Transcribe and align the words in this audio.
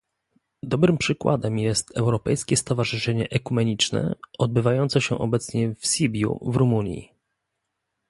Dobrym 0.63 0.97
przykładem 0.97 1.57
jest 1.59 1.97
Europejskie 1.97 2.57
Stowarzyszenie 2.57 3.29
Ekumeniczne 3.29 4.15
odbywające 4.39 5.01
się 5.01 5.17
obecnie 5.17 5.75
w 5.75 5.85
Sibiu 5.85 6.51
w 6.51 6.55
Rumunii 6.55 7.11